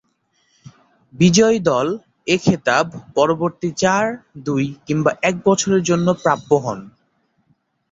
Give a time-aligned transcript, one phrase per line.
[1.13, 1.87] বিজয়ী দল
[2.27, 2.85] এ খেতাব
[3.15, 4.05] পরবর্তী চার,
[4.45, 6.79] দুই কিংবা এক বছরের জন্য প্রাপ্য হন।